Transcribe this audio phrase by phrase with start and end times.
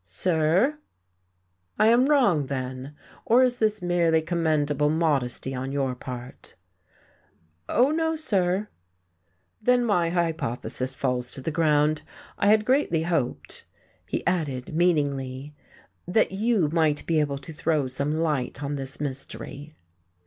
[0.03, 0.79] "Sir?"
[1.77, 2.95] "I am wrong, then.
[3.23, 6.55] Or is this merely commendable modesty on your part?"
[7.69, 8.69] "Oh, no, sir."
[9.61, 12.01] "Then my hypothesis falls to the ground.
[12.39, 13.65] I had greatly hoped,"
[14.07, 15.53] he added meaningly,
[16.07, 19.75] "that you might be able to throw some light on this mystery."